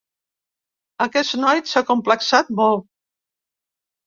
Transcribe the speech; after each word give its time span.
Aquest 1.05 1.35
noi 1.41 1.61
s'ha 1.73 1.83
acomplexat 1.87 2.51
molt. 2.63 2.89